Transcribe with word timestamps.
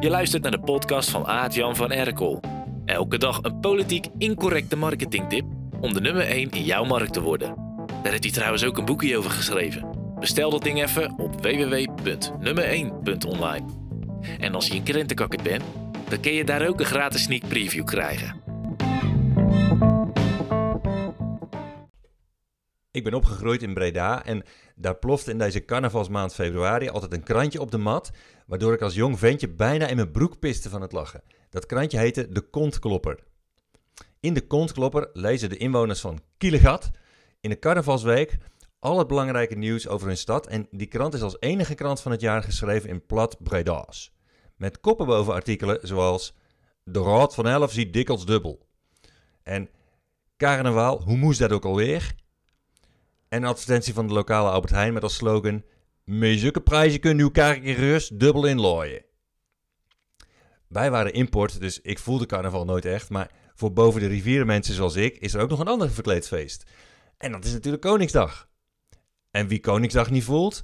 Je 0.00 0.10
luistert 0.10 0.42
naar 0.42 0.50
de 0.50 0.60
podcast 0.60 1.10
van 1.10 1.26
Aart-Jan 1.26 1.76
van 1.76 1.92
Erkel. 1.92 2.40
Elke 2.84 3.18
dag 3.18 3.38
een 3.42 3.60
politiek 3.60 4.06
incorrecte 4.18 4.76
marketingtip 4.76 5.44
om 5.80 5.92
de 5.92 6.00
nummer 6.00 6.26
1 6.26 6.50
in 6.50 6.64
jouw 6.64 6.84
markt 6.84 7.12
te 7.12 7.20
worden. 7.20 7.54
Daar 8.02 8.10
heeft 8.10 8.22
hij 8.22 8.32
trouwens 8.32 8.64
ook 8.64 8.78
een 8.78 8.84
boekje 8.84 9.16
over 9.16 9.30
geschreven. 9.30 9.88
Bestel 10.20 10.50
dat 10.50 10.62
ding 10.62 10.82
even 10.82 11.18
op 11.18 11.42
www.nummer1.online. 11.42 13.64
En 14.38 14.54
als 14.54 14.66
je 14.66 14.74
een 14.74 14.82
krentenkakker 14.82 15.42
bent, 15.42 15.62
dan 16.08 16.20
kun 16.20 16.32
je 16.32 16.44
daar 16.44 16.68
ook 16.68 16.80
een 16.80 16.86
gratis 16.86 17.22
sneak 17.22 17.48
preview 17.48 17.84
krijgen. 17.84 18.39
Ik 22.92 23.04
ben 23.04 23.14
opgegroeid 23.14 23.62
in 23.62 23.74
Breda 23.74 24.24
en 24.24 24.42
daar 24.76 24.96
plofte 24.96 25.30
in 25.30 25.38
deze 25.38 25.64
carnavalsmaand 25.64 26.34
februari 26.34 26.88
altijd 26.88 27.12
een 27.12 27.22
krantje 27.22 27.60
op 27.60 27.70
de 27.70 27.78
mat, 27.78 28.10
waardoor 28.46 28.72
ik 28.72 28.80
als 28.80 28.94
jong 28.94 29.18
ventje 29.18 29.48
bijna 29.48 29.86
in 29.86 29.96
mijn 29.96 30.10
broek 30.10 30.38
piste 30.38 30.68
van 30.68 30.80
het 30.80 30.92
lachen. 30.92 31.22
Dat 31.50 31.66
krantje 31.66 31.98
heette 31.98 32.28
De 32.28 32.40
Kontklopper. 32.40 33.18
In 34.20 34.34
De 34.34 34.46
Kontklopper 34.46 35.10
lezen 35.12 35.48
de 35.48 35.56
inwoners 35.56 36.00
van 36.00 36.20
Kielegat 36.38 36.90
in 37.40 37.50
de 37.50 37.58
carnavalsweek 37.58 38.38
al 38.78 38.98
het 38.98 39.06
belangrijke 39.06 39.54
nieuws 39.54 39.88
over 39.88 40.06
hun 40.06 40.16
stad 40.16 40.46
en 40.46 40.66
die 40.70 40.86
krant 40.86 41.14
is 41.14 41.22
als 41.22 41.36
enige 41.40 41.74
krant 41.74 42.00
van 42.00 42.12
het 42.12 42.20
jaar 42.20 42.42
geschreven 42.42 42.88
in 42.88 43.06
plat 43.06 43.36
Breda's. 43.42 44.12
Met 44.56 44.80
koppen 44.80 45.06
boven 45.06 45.32
artikelen 45.32 45.78
zoals 45.82 46.34
De 46.84 47.02
Raad 47.02 47.34
van 47.34 47.46
Elf 47.46 47.72
ziet 47.72 47.92
dikwijls 47.92 48.26
dubbel. 48.26 48.66
En 49.42 49.68
Carnaval, 50.36 51.02
hoe 51.02 51.16
moest 51.16 51.38
dat 51.38 51.52
ook 51.52 51.64
alweer? 51.64 52.14
En 53.30 53.44
advertentie 53.44 53.94
van 53.94 54.06
de 54.06 54.12
lokale 54.12 54.50
Albert 54.50 54.72
Heijn 54.72 54.92
met 54.92 55.02
als 55.02 55.14
slogan... 55.14 55.62
Met 56.04 56.38
zulke 56.38 56.60
prijzen 56.60 57.00
kunnen 57.00 57.24
uw 57.24 57.74
rust 57.74 58.20
dubbel 58.20 58.46
inlooien. 58.46 59.04
Wij 60.68 60.90
waren 60.90 61.12
import, 61.12 61.60
dus 61.60 61.80
ik 61.80 61.98
voelde 61.98 62.26
carnaval 62.26 62.64
nooit 62.64 62.84
echt. 62.84 63.10
Maar 63.10 63.30
voor 63.54 63.72
boven 63.72 64.00
de 64.00 64.06
rivieren 64.06 64.46
mensen 64.46 64.74
zoals 64.74 64.96
ik 64.96 65.16
is 65.16 65.34
er 65.34 65.40
ook 65.40 65.48
nog 65.48 65.58
een 65.58 65.68
ander 65.68 65.90
verkleedfeest. 65.90 66.64
En 67.18 67.32
dat 67.32 67.44
is 67.44 67.52
natuurlijk 67.52 67.82
Koningsdag. 67.82 68.48
En 69.30 69.48
wie 69.48 69.60
Koningsdag 69.60 70.10
niet 70.10 70.24
voelt, 70.24 70.62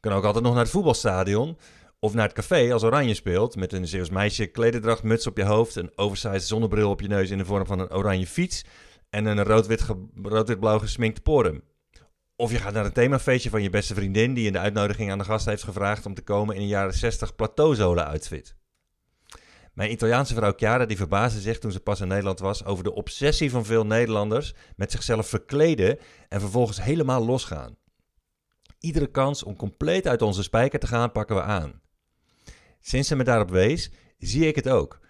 kan 0.00 0.12
ook 0.12 0.24
altijd 0.24 0.44
nog 0.44 0.52
naar 0.52 0.62
het 0.62 0.72
voetbalstadion... 0.72 1.58
Of 2.00 2.14
naar 2.14 2.24
het 2.24 2.34
café 2.34 2.72
als 2.72 2.82
Oranje 2.82 3.14
speelt, 3.14 3.56
met 3.56 3.72
een 3.72 3.86
Zeeuws 3.86 4.10
meisje 4.10 4.46
klederdracht, 4.46 5.02
muts 5.02 5.26
op 5.26 5.36
je 5.36 5.44
hoofd, 5.44 5.76
een 5.76 5.92
oversized 5.94 6.42
zonnebril 6.42 6.90
op 6.90 7.00
je 7.00 7.08
neus 7.08 7.30
in 7.30 7.38
de 7.38 7.44
vorm 7.44 7.66
van 7.66 7.78
een 7.78 7.92
oranje 7.92 8.26
fiets 8.26 8.64
en 9.10 9.26
een 9.26 9.42
rood-wit-blauw 9.44 10.78
gesminkte 10.78 11.20
porum. 11.20 11.62
Of 12.40 12.50
je 12.50 12.58
gaat 12.58 12.72
naar 12.72 12.84
een 12.84 12.92
themafeestje 12.92 13.50
van 13.50 13.62
je 13.62 13.70
beste 13.70 13.94
vriendin 13.94 14.34
die 14.34 14.46
in 14.46 14.52
de 14.52 14.58
uitnodiging 14.58 15.10
aan 15.10 15.18
de 15.18 15.24
gast 15.24 15.46
heeft 15.46 15.62
gevraagd 15.62 16.06
om 16.06 16.14
te 16.14 16.22
komen 16.22 16.54
in 16.54 16.60
een 16.60 16.66
jaren 16.66 16.94
60 16.94 17.34
plateauzolen 17.34 18.06
outfit. 18.06 18.54
Mijn 19.72 19.90
Italiaanse 19.90 20.34
vrouw 20.34 20.52
Chiara 20.56 20.86
die 20.86 20.96
verbaasde 20.96 21.40
zich 21.40 21.58
toen 21.58 21.72
ze 21.72 21.80
pas 21.80 22.00
in 22.00 22.08
Nederland 22.08 22.38
was 22.38 22.64
over 22.64 22.84
de 22.84 22.94
obsessie 22.94 23.50
van 23.50 23.64
veel 23.64 23.86
Nederlanders 23.86 24.54
met 24.76 24.90
zichzelf 24.90 25.28
verkleden 25.28 25.98
en 26.28 26.40
vervolgens 26.40 26.82
helemaal 26.82 27.24
losgaan. 27.24 27.76
Iedere 28.78 29.10
kans 29.10 29.42
om 29.42 29.56
compleet 29.56 30.06
uit 30.06 30.22
onze 30.22 30.42
spijker 30.42 30.78
te 30.78 30.86
gaan 30.86 31.12
pakken 31.12 31.36
we 31.36 31.42
aan. 31.42 31.80
Sinds 32.80 33.08
ze 33.08 33.16
me 33.16 33.24
daarop 33.24 33.50
wees, 33.50 33.90
zie 34.18 34.46
ik 34.46 34.54
het 34.54 34.68
ook. 34.68 35.00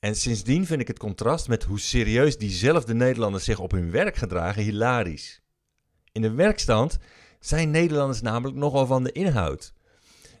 En 0.00 0.14
sindsdien 0.14 0.66
vind 0.66 0.80
ik 0.80 0.88
het 0.88 0.98
contrast 0.98 1.48
met 1.48 1.64
hoe 1.64 1.80
serieus 1.80 2.38
diezelfde 2.38 2.94
Nederlanders 2.94 3.44
zich 3.44 3.58
op 3.58 3.70
hun 3.70 3.90
werk 3.90 4.16
gedragen 4.16 4.62
hilarisch. 4.62 5.43
In 6.14 6.22
de 6.22 6.30
werkstand 6.30 6.98
zijn 7.40 7.70
Nederlanders 7.70 8.20
namelijk 8.20 8.56
nogal 8.56 8.86
van 8.86 9.04
de 9.04 9.12
inhoud. 9.12 9.72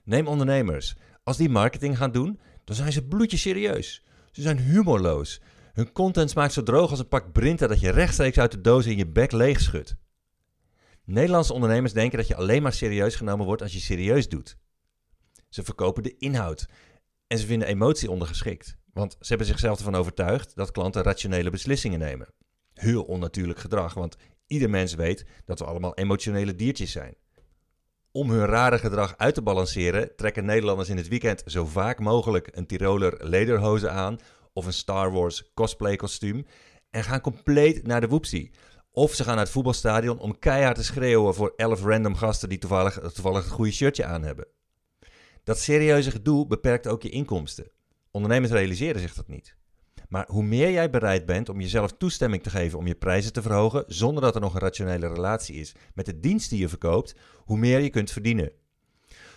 Neem 0.04 0.26
ondernemers. 0.26 0.94
Als 1.22 1.36
die 1.36 1.48
marketing 1.48 1.96
gaan 1.96 2.12
doen, 2.12 2.40
dan 2.64 2.76
zijn 2.76 2.92
ze 2.92 3.06
bloedje 3.06 3.36
serieus. 3.36 4.04
Ze 4.32 4.42
zijn 4.42 4.58
humorloos. 4.58 5.40
Hun 5.72 5.92
content 5.92 6.30
smaakt 6.30 6.52
zo 6.52 6.62
droog 6.62 6.90
als 6.90 6.98
een 6.98 7.08
pak 7.08 7.32
Brinta 7.32 7.66
dat 7.66 7.80
je 7.80 7.90
rechtstreeks 7.90 8.38
uit 8.38 8.50
de 8.50 8.60
doos 8.60 8.86
in 8.86 8.96
je 8.96 9.06
bek 9.06 9.32
leeg 9.32 9.60
schudt. 9.60 9.96
Nederlandse 11.04 11.52
ondernemers 11.52 11.92
denken 11.92 12.18
dat 12.18 12.28
je 12.28 12.36
alleen 12.36 12.62
maar 12.62 12.72
serieus 12.72 13.14
genomen 13.14 13.46
wordt 13.46 13.62
als 13.62 13.72
je 13.72 13.80
serieus 13.80 14.28
doet. 14.28 14.56
Ze 15.48 15.62
verkopen 15.62 16.02
de 16.02 16.16
inhoud 16.16 16.66
en 17.26 17.38
ze 17.38 17.46
vinden 17.46 17.68
emotie 17.68 18.10
ondergeschikt, 18.10 18.76
want 18.92 19.12
ze 19.12 19.28
hebben 19.28 19.46
zichzelf 19.46 19.78
ervan 19.78 19.94
overtuigd 19.94 20.56
dat 20.56 20.70
klanten 20.70 21.02
rationele 21.02 21.50
beslissingen 21.50 21.98
nemen. 21.98 22.28
Heel 22.74 23.02
onnatuurlijk 23.02 23.58
gedrag, 23.58 23.94
want 23.94 24.16
Ieder 24.46 24.70
mens 24.70 24.94
weet 24.94 25.26
dat 25.44 25.58
we 25.58 25.64
allemaal 25.64 25.94
emotionele 25.94 26.54
diertjes 26.54 26.92
zijn. 26.92 27.16
Om 28.12 28.30
hun 28.30 28.46
rare 28.46 28.78
gedrag 28.78 29.14
uit 29.16 29.34
te 29.34 29.42
balanceren, 29.42 30.16
trekken 30.16 30.44
Nederlanders 30.44 30.88
in 30.88 30.96
het 30.96 31.08
weekend 31.08 31.42
zo 31.46 31.64
vaak 31.64 31.98
mogelijk 32.00 32.48
een 32.52 32.66
Tiroler 32.66 33.26
lederhozen 33.26 33.92
aan 33.92 34.18
of 34.52 34.66
een 34.66 34.72
Star 34.72 35.12
Wars 35.12 35.52
cosplay 35.54 35.96
kostuum 35.96 36.46
en 36.90 37.04
gaan 37.04 37.20
compleet 37.20 37.86
naar 37.86 38.00
de 38.00 38.08
woepsie. 38.08 38.52
Of 38.90 39.14
ze 39.14 39.24
gaan 39.24 39.34
naar 39.34 39.44
het 39.44 39.52
voetbalstadion 39.52 40.18
om 40.18 40.38
keihard 40.38 40.76
te 40.76 40.84
schreeuwen 40.84 41.34
voor 41.34 41.52
elf 41.56 41.82
random 41.82 42.14
gasten 42.16 42.48
die 42.48 42.58
toevallig, 42.58 42.98
toevallig 42.98 43.44
het 43.44 43.52
goede 43.52 43.72
shirtje 43.72 44.04
aan 44.04 44.22
hebben. 44.22 44.46
Dat 45.44 45.58
serieuze 45.58 46.10
gedoe 46.10 46.46
beperkt 46.46 46.86
ook 46.86 47.02
je 47.02 47.10
inkomsten. 47.10 47.70
Ondernemers 48.10 48.52
realiseren 48.52 49.00
zich 49.00 49.14
dat 49.14 49.28
niet. 49.28 49.56
Maar 50.14 50.26
hoe 50.28 50.42
meer 50.42 50.70
jij 50.70 50.90
bereid 50.90 51.26
bent 51.26 51.48
om 51.48 51.60
jezelf 51.60 51.92
toestemming 51.92 52.42
te 52.42 52.50
geven 52.50 52.78
om 52.78 52.86
je 52.86 52.94
prijzen 52.94 53.32
te 53.32 53.42
verhogen, 53.42 53.84
zonder 53.86 54.22
dat 54.22 54.34
er 54.34 54.40
nog 54.40 54.54
een 54.54 54.60
rationele 54.60 55.08
relatie 55.08 55.56
is 55.56 55.74
met 55.94 56.06
de 56.06 56.20
dienst 56.20 56.50
die 56.50 56.58
je 56.58 56.68
verkoopt, 56.68 57.14
hoe 57.38 57.58
meer 57.58 57.80
je 57.80 57.90
kunt 57.90 58.10
verdienen. 58.10 58.52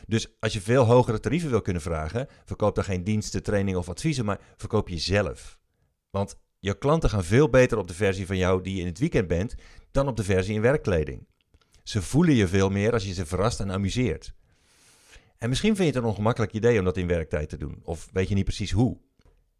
Dus 0.08 0.36
als 0.40 0.54
je 0.54 0.62
veel 0.62 0.84
hogere 0.84 1.20
tarieven 1.20 1.50
wil 1.50 1.62
kunnen 1.62 1.82
vragen, 1.82 2.28
verkoop 2.46 2.76
dan 2.76 2.84
geen 2.84 3.04
diensten, 3.04 3.44
training 3.44 3.78
of 3.78 3.90
adviezen, 3.90 4.26
maar 4.26 4.40
verkoop 4.58 4.90
jezelf. 4.90 5.60
Want 6.10 6.40
je 6.60 6.78
klanten 6.78 7.10
gaan 7.10 7.24
veel 7.24 7.50
beter 7.50 7.78
op 7.78 7.88
de 7.88 7.94
versie 7.94 8.26
van 8.26 8.38
jou 8.38 8.62
die 8.62 8.76
je 8.76 8.82
in 8.82 8.88
het 8.88 9.00
weekend 9.00 9.28
bent, 9.28 9.56
dan 9.92 10.08
op 10.08 10.16
de 10.16 10.24
versie 10.24 10.56
in 10.56 10.62
werkkleding. 10.62 11.28
Ze 11.84 12.02
voelen 12.02 12.36
je 12.36 12.48
veel 12.48 12.70
meer 12.70 12.94
als 12.94 13.06
je 13.06 13.14
ze 13.14 13.26
verrast 13.26 13.60
en 13.60 13.72
amuseert. 13.72 14.34
En 15.38 15.50
misschien 15.50 15.76
vind 15.76 15.88
je 15.88 15.94
het 15.94 16.04
een 16.04 16.10
ongemakkelijk 16.10 16.54
idee 16.54 16.80
om 16.80 16.86
dat 16.86 16.98
in 16.98 17.08
werktijd 17.08 17.50
te 17.50 17.58
doen, 17.58 17.80
of 17.84 18.10
weet 18.12 18.30
je 18.30 18.36
niet 18.36 18.46
precies 18.46 18.72
hoe. 18.72 18.98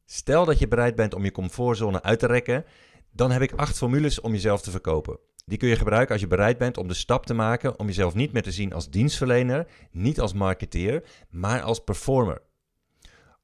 Stel 0.10 0.46
dat 0.46 0.60
je 0.60 0.68
bereid 0.68 0.96
bent 0.96 1.14
om 1.14 1.24
je 1.24 1.32
comfortzone 1.32 2.04
uit 2.04 2.20
te 2.20 2.28
rekken, 2.28 2.66
dan 3.12 3.32
heb 3.32 3.42
ik 3.42 3.52
acht 3.52 3.78
formules 3.78 4.22
om 4.22 4.32
jezelf 4.32 4.62
te 4.62 4.72
verkopen. 4.72 5.20
Die 5.46 5.58
kun 5.58 5.68
je 5.68 5.76
gebruiken 5.76 6.12
als 6.12 6.22
je 6.22 6.28
bereid 6.28 6.58
bent 6.58 6.78
om 6.78 6.88
de 6.88 6.94
stap 6.94 7.26
te 7.26 7.34
maken 7.34 7.80
om 7.80 7.88
jezelf 7.88 8.14
niet 8.14 8.32
meer 8.32 8.44
te 8.44 8.52
zien 8.52 8.74
als 8.74 8.90
dienstverlener, 8.90 9.68
niet 9.92 10.20
als 10.20 10.34
marketeer, 10.34 11.04
maar 11.30 11.62
als 11.62 11.84
performer. 11.84 12.42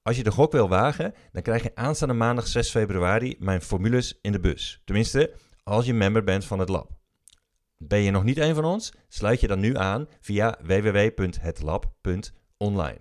Als 0.02 0.18
je 0.18 0.24
de 0.24 0.32
gok 0.32 0.52
wil 0.52 0.70
wagen, 0.70 1.14
dan 1.32 1.42
krijg 1.42 1.64
je 1.64 1.76
aanstaande 1.76 2.14
maandag 2.14 2.48
6 2.48 2.70
februari 2.70 3.36
mijn 3.40 3.62
formules 3.62 4.20
in 4.22 4.32
de 4.32 4.40
bus. 4.40 4.82
Tenminste, 4.86 5.34
als 5.64 5.86
je 5.86 5.94
member 5.94 6.24
bent 6.24 6.46
van 6.46 6.60
het 6.60 6.70
lab. 6.70 6.92
Ben 7.78 8.00
je 8.00 8.12
nog 8.12 8.24
niet 8.24 8.38
een 8.38 8.56
van 8.56 8.66
ons? 8.66 8.94
Sluit 9.08 9.40
je 9.40 9.48
dan 9.48 9.60
nu 9.60 9.78
aan 9.78 10.08
via 10.20 10.58
www.hetlab.online. 10.62 13.00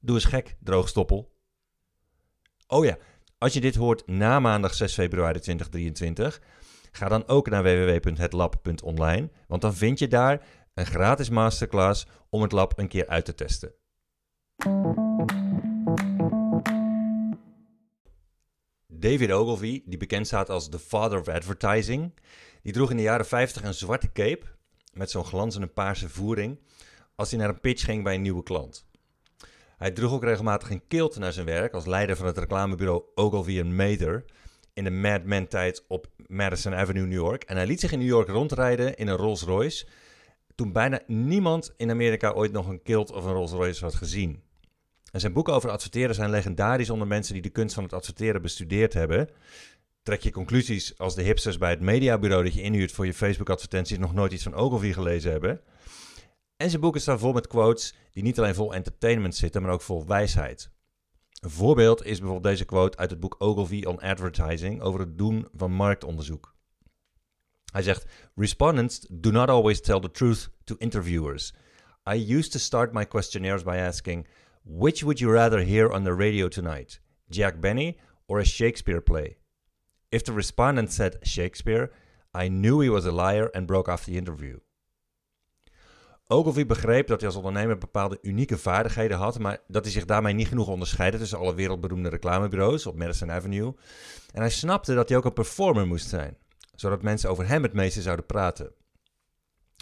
Doe 0.00 0.14
eens 0.14 0.24
gek, 0.24 0.56
droogstoppel. 0.60 1.34
Oh 2.68 2.84
ja, 2.84 2.98
als 3.38 3.52
je 3.52 3.60
dit 3.60 3.74
hoort 3.74 4.06
na 4.06 4.40
maandag 4.40 4.74
6 4.74 4.94
februari 4.94 5.40
2023, 5.40 6.40
ga 6.92 7.08
dan 7.08 7.28
ook 7.28 7.48
naar 7.48 7.62
www.hetlab.online, 7.62 9.30
want 9.48 9.62
dan 9.62 9.74
vind 9.74 9.98
je 9.98 10.08
daar 10.08 10.46
een 10.74 10.86
gratis 10.86 11.28
masterclass 11.28 12.06
om 12.30 12.42
het 12.42 12.52
lab 12.52 12.78
een 12.78 12.88
keer 12.88 13.06
uit 13.06 13.24
te 13.24 13.34
testen. 13.34 13.74
David 18.86 19.32
Ogilvy, 19.32 19.82
die 19.86 19.98
bekend 19.98 20.26
staat 20.26 20.50
als 20.50 20.68
the 20.68 20.78
father 20.78 21.20
of 21.20 21.28
advertising, 21.28 22.14
die 22.62 22.72
droeg 22.72 22.90
in 22.90 22.96
de 22.96 23.02
jaren 23.02 23.26
50 23.26 23.62
een 23.62 23.74
zwarte 23.74 24.12
cape 24.12 24.46
met 24.92 25.10
zo'n 25.10 25.24
glanzende 25.24 25.66
paarse 25.66 26.08
voering 26.08 26.58
als 27.14 27.30
hij 27.30 27.38
naar 27.40 27.48
een 27.48 27.60
pitch 27.60 27.84
ging 27.84 28.04
bij 28.04 28.14
een 28.14 28.22
nieuwe 28.22 28.42
klant. 28.42 28.86
Hij 29.76 29.90
droeg 29.90 30.12
ook 30.12 30.24
regelmatig 30.24 30.70
een 30.70 30.86
kilt 30.88 31.18
naar 31.18 31.32
zijn 31.32 31.46
werk 31.46 31.72
als 31.72 31.86
leider 31.86 32.16
van 32.16 32.26
het 32.26 32.38
reclamebureau 32.38 33.02
Ogilvy 33.14 33.62
Mather 33.62 34.24
in 34.72 34.84
de 34.84 34.90
Mad 34.90 35.24
Men 35.24 35.48
tijd 35.48 35.84
op 35.88 36.06
Madison 36.26 36.74
Avenue, 36.74 37.06
New 37.06 37.12
York. 37.12 37.42
En 37.44 37.56
hij 37.56 37.66
liet 37.66 37.80
zich 37.80 37.92
in 37.92 37.98
New 37.98 38.08
York 38.08 38.28
rondrijden 38.28 38.96
in 38.96 39.08
een 39.08 39.16
Rolls 39.16 39.42
Royce, 39.42 39.86
toen 40.54 40.72
bijna 40.72 41.00
niemand 41.06 41.72
in 41.76 41.90
Amerika 41.90 42.30
ooit 42.30 42.52
nog 42.52 42.68
een 42.68 42.82
kilt 42.82 43.12
of 43.12 43.24
een 43.24 43.32
Rolls 43.32 43.52
Royce 43.52 43.84
had 43.84 43.94
gezien. 43.94 44.42
En 45.12 45.20
zijn 45.20 45.32
boeken 45.32 45.54
over 45.54 45.70
adverteren 45.70 46.14
zijn 46.14 46.30
legendarisch 46.30 46.90
onder 46.90 47.06
mensen 47.06 47.32
die 47.32 47.42
de 47.42 47.48
kunst 47.48 47.74
van 47.74 47.82
het 47.82 47.92
adverteren 47.92 48.42
bestudeerd 48.42 48.92
hebben. 48.92 49.28
Trek 50.02 50.20
je 50.20 50.30
conclusies 50.30 50.98
als 50.98 51.14
de 51.14 51.22
hipsters 51.22 51.58
bij 51.58 51.70
het 51.70 51.80
mediabureau 51.80 52.44
dat 52.44 52.54
je 52.54 52.62
inhuurt 52.62 52.92
voor 52.92 53.06
je 53.06 53.14
Facebook-advertenties 53.14 53.98
nog 53.98 54.14
nooit 54.14 54.32
iets 54.32 54.42
van 54.42 54.54
Ogilvy 54.54 54.92
gelezen 54.92 55.30
hebben. 55.30 55.60
En 56.56 56.70
zijn 56.70 56.80
boeken 56.80 57.00
staan 57.00 57.18
vol 57.18 57.32
met 57.32 57.46
quotes 57.46 57.94
die 58.10 58.22
niet 58.22 58.38
alleen 58.38 58.54
vol 58.54 58.74
entertainment 58.74 59.34
zitten, 59.34 59.62
maar 59.62 59.70
ook 59.70 59.82
vol 59.82 60.06
wijsheid. 60.06 60.70
Een 61.40 61.50
voorbeeld 61.50 62.04
is 62.04 62.18
bijvoorbeeld 62.18 62.54
deze 62.54 62.64
quote 62.64 62.96
uit 62.96 63.10
het 63.10 63.20
boek 63.20 63.36
Ogilvy 63.38 63.82
on 63.84 64.00
Advertising 64.00 64.80
over 64.80 65.00
het 65.00 65.18
doen 65.18 65.48
van 65.52 65.72
marktonderzoek. 65.72 66.54
Hij 67.72 67.82
zegt: 67.82 68.06
Respondents 68.34 69.06
do 69.10 69.30
not 69.30 69.48
always 69.48 69.80
tell 69.80 70.00
the 70.00 70.10
truth 70.10 70.50
to 70.64 70.74
interviewers. 70.78 71.54
I 72.12 72.34
used 72.36 72.52
to 72.52 72.58
start 72.58 72.92
my 72.92 73.06
questionnaires 73.06 73.62
by 73.62 73.76
asking: 73.76 74.26
Which 74.62 75.02
would 75.02 75.18
you 75.18 75.32
rather 75.32 75.60
hear 75.60 75.90
on 75.90 76.04
the 76.04 76.14
radio 76.14 76.48
tonight? 76.48 77.00
Jack 77.28 77.60
Benny 77.60 77.98
or 78.26 78.38
a 78.38 78.44
Shakespeare 78.44 79.00
play? 79.00 79.36
If 80.10 80.22
the 80.22 80.32
respondent 80.32 80.92
said 80.92 81.18
Shakespeare, 81.22 81.90
I 82.32 82.48
knew 82.48 82.80
he 82.80 82.88
was 82.88 83.06
a 83.06 83.12
liar 83.12 83.50
and 83.54 83.66
broke 83.66 83.92
off 83.92 84.04
the 84.04 84.16
interview. 84.16 84.58
Ogilvy 86.28 86.66
begreep 86.66 87.06
dat 87.06 87.20
hij 87.20 87.28
als 87.28 87.38
ondernemer 87.38 87.78
bepaalde 87.78 88.18
unieke 88.22 88.58
vaardigheden 88.58 89.16
had, 89.16 89.38
maar 89.38 89.58
dat 89.68 89.84
hij 89.84 89.92
zich 89.92 90.04
daarmee 90.04 90.34
niet 90.34 90.48
genoeg 90.48 90.68
onderscheidde 90.68 91.18
tussen 91.18 91.38
alle 91.38 91.54
wereldberoemde 91.54 92.08
reclamebureaus 92.08 92.86
op 92.86 92.96
Madison 92.96 93.30
Avenue. 93.30 93.74
En 94.32 94.40
hij 94.40 94.50
snapte 94.50 94.94
dat 94.94 95.08
hij 95.08 95.18
ook 95.18 95.24
een 95.24 95.32
performer 95.32 95.86
moest 95.86 96.08
zijn, 96.08 96.36
zodat 96.74 97.02
mensen 97.02 97.30
over 97.30 97.48
hem 97.48 97.62
het 97.62 97.72
meeste 97.72 98.02
zouden 98.02 98.26
praten. 98.26 98.72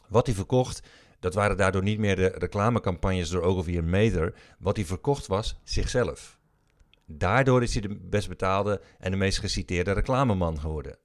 Wat 0.09 0.27
hij 0.27 0.35
verkocht, 0.35 0.83
dat 1.21 1.35
waren 1.35 1.57
daardoor 1.57 1.83
niet 1.83 1.99
meer 1.99 2.17
de 2.17 2.27
reclamecampagnes 2.27 3.29
door 3.29 3.43
Ogilvy 3.43 3.77
en 3.77 3.91
Mather. 3.91 4.35
Wat 4.59 4.77
hij 4.77 4.85
verkocht 4.85 5.27
was 5.27 5.61
zichzelf. 5.63 6.39
Daardoor 7.07 7.63
is 7.63 7.73
hij 7.73 7.83
de 7.83 7.99
best 8.01 8.29
betaalde 8.29 8.81
en 8.99 9.11
de 9.11 9.17
meest 9.17 9.39
geciteerde 9.39 9.93
reclameman 9.93 10.61
geworden. 10.61 10.99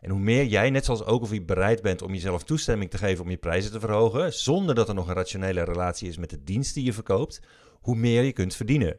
En 0.00 0.10
hoe 0.10 0.20
meer 0.20 0.44
jij, 0.44 0.70
net 0.70 0.84
zoals 0.84 1.04
Ogilvy, 1.04 1.44
bereid 1.44 1.82
bent 1.82 2.02
om 2.02 2.12
jezelf 2.12 2.44
toestemming 2.44 2.90
te 2.90 2.98
geven 2.98 3.24
om 3.24 3.30
je 3.30 3.36
prijzen 3.36 3.72
te 3.72 3.80
verhogen, 3.80 4.32
zonder 4.32 4.74
dat 4.74 4.88
er 4.88 4.94
nog 4.94 5.08
een 5.08 5.14
rationele 5.14 5.62
relatie 5.62 6.08
is 6.08 6.16
met 6.16 6.30
de 6.30 6.42
dienst 6.42 6.74
die 6.74 6.84
je 6.84 6.92
verkoopt, 6.92 7.40
hoe 7.80 7.96
meer 7.96 8.22
je 8.22 8.32
kunt 8.32 8.54
verdienen. 8.54 8.98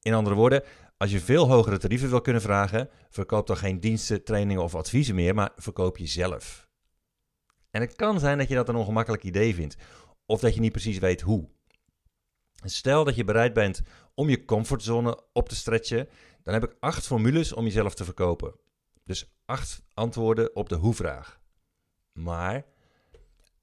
In 0.00 0.14
andere 0.14 0.36
woorden, 0.36 0.62
als 0.96 1.10
je 1.10 1.20
veel 1.20 1.48
hogere 1.48 1.78
tarieven 1.78 2.10
wil 2.10 2.20
kunnen 2.20 2.42
vragen, 2.42 2.88
verkoop 3.10 3.46
dan 3.46 3.56
geen 3.56 3.80
diensten, 3.80 4.24
trainingen 4.24 4.62
of 4.62 4.74
adviezen 4.74 5.14
meer, 5.14 5.34
maar 5.34 5.52
verkoop 5.56 5.96
jezelf. 5.96 6.68
En 7.70 7.80
het 7.80 7.94
kan 7.94 8.20
zijn 8.20 8.38
dat 8.38 8.48
je 8.48 8.54
dat 8.54 8.68
een 8.68 8.76
ongemakkelijk 8.76 9.22
idee 9.24 9.54
vindt, 9.54 9.76
of 10.26 10.40
dat 10.40 10.54
je 10.54 10.60
niet 10.60 10.72
precies 10.72 10.98
weet 10.98 11.20
hoe. 11.20 11.48
Stel 12.64 13.04
dat 13.04 13.16
je 13.16 13.24
bereid 13.24 13.52
bent 13.52 13.82
om 14.14 14.28
je 14.28 14.44
comfortzone 14.44 15.20
op 15.32 15.48
te 15.48 15.56
stretchen, 15.56 16.08
dan 16.42 16.54
heb 16.54 16.64
ik 16.64 16.76
acht 16.80 17.06
formules 17.06 17.52
om 17.52 17.64
jezelf 17.64 17.94
te 17.94 18.04
verkopen. 18.04 18.54
Dus 19.06 19.30
acht 19.44 19.82
antwoorden 19.94 20.56
op 20.56 20.68
de 20.68 20.74
hoe-vraag. 20.74 21.40
Maar 22.12 22.64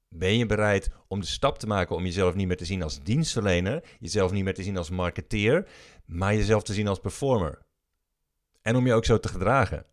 ben 0.08 0.36
je 0.36 0.46
bereid 0.46 0.90
om 1.08 1.20
de 1.20 1.26
stap 1.26 1.58
te 1.58 1.66
maken 1.66 1.96
om 1.96 2.04
jezelf 2.04 2.34
niet 2.34 2.46
meer 2.46 2.56
te 2.56 2.64
zien 2.64 2.82
als 2.82 3.02
dienstverlener, 3.02 3.84
jezelf 3.98 4.32
niet 4.32 4.44
meer 4.44 4.54
te 4.54 4.62
zien 4.62 4.76
als 4.76 4.90
marketeer, 4.90 5.68
maar 6.04 6.34
jezelf 6.34 6.62
te 6.62 6.72
zien 6.72 6.88
als 6.88 6.98
performer? 6.98 7.66
En 8.62 8.76
om 8.76 8.86
je 8.86 8.94
ook 8.94 9.04
zo 9.04 9.20
te 9.20 9.28
gedragen. 9.28 9.86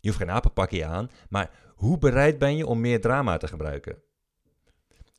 Je 0.00 0.08
hoeft 0.08 0.20
geen 0.20 0.30
apenpakje 0.30 0.84
aan, 0.84 1.10
maar 1.28 1.50
hoe 1.74 1.98
bereid 1.98 2.38
ben 2.38 2.56
je 2.56 2.66
om 2.66 2.80
meer 2.80 3.00
drama 3.00 3.36
te 3.36 3.48
gebruiken? 3.48 4.02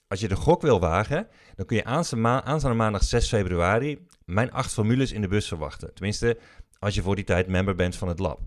Als 0.08 0.20
je 0.20 0.28
de 0.28 0.36
gok 0.36 0.62
wil 0.62 0.80
wagen, 0.80 1.28
dan 1.56 1.66
kun 1.66 1.76
je 1.76 1.84
aanstaande 1.84 2.74
maandag 2.74 3.04
6 3.04 3.28
februari 3.28 4.06
mijn 4.26 4.52
acht 4.52 4.74
formules 4.74 5.12
in 5.12 5.22
de 5.22 5.28
bus 5.28 5.48
verwachten. 5.48 5.94
Tenminste, 5.94 6.40
als 6.80 6.96
je 6.96 7.02
voor 7.02 7.16
die 7.16 7.24
tijd 7.24 7.48
member 7.48 7.76
bent 7.76 7.96
van 7.96 8.08
het 8.08 8.20
lab. 8.20 8.40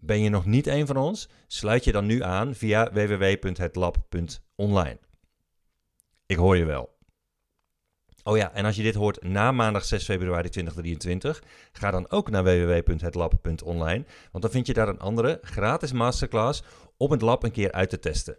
Ben 0.00 0.20
je 0.20 0.28
nog 0.28 0.44
niet 0.44 0.66
een 0.66 0.86
van 0.86 0.96
ons? 0.96 1.28
Sluit 1.46 1.84
je 1.84 1.92
dan 1.92 2.06
nu 2.06 2.22
aan 2.22 2.54
via 2.54 2.92
www.hetlab.online. 2.92 4.98
Ik 6.26 6.36
hoor 6.36 6.56
je 6.56 6.64
wel. 6.64 6.96
Oh 8.24 8.36
ja, 8.36 8.52
en 8.52 8.64
als 8.64 8.76
je 8.76 8.82
dit 8.82 8.94
hoort 8.94 9.22
na 9.22 9.52
maandag 9.52 9.84
6 9.84 10.04
februari 10.04 10.48
2023, 10.48 11.42
ga 11.72 11.90
dan 11.90 12.10
ook 12.10 12.30
naar 12.30 12.44
www.hetlab.online, 12.44 14.04
want 14.32 14.44
dan 14.44 14.52
vind 14.52 14.66
je 14.66 14.72
daar 14.72 14.88
een 14.88 15.00
andere 15.00 15.38
gratis 15.42 15.92
masterclass 15.92 16.62
om 16.96 17.10
het 17.10 17.22
lab 17.22 17.42
een 17.42 17.50
keer 17.50 17.72
uit 17.72 17.90
te 17.90 17.98
testen. 17.98 18.36